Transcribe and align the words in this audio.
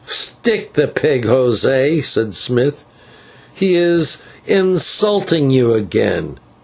"Stick 0.03 0.73
the 0.73 0.87
pig, 0.87 1.25
José," 1.27 2.03
said 2.03 2.33
Smith, 2.33 2.85
"he 3.53 3.75
is 3.75 4.17
insulting 4.47 5.51
you 5.51 5.75
again. 5.75 6.39